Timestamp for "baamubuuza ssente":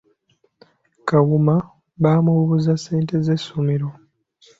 2.01-3.15